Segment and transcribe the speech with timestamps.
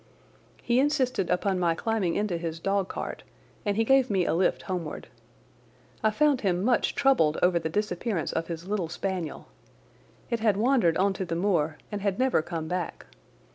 [0.63, 3.21] He insisted upon my climbing into his dog cart,
[3.63, 5.09] and he gave me a lift homeward.
[6.03, 9.47] I found him much troubled over the disappearance of his little spaniel.
[10.31, 13.05] It had wandered on to the moor and had never come back.